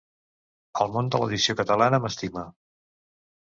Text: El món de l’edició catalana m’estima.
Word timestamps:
El 0.85 0.89
món 0.95 1.11
de 1.15 1.19
l’edició 1.23 1.55
catalana 1.61 2.01
m’estima. 2.07 2.47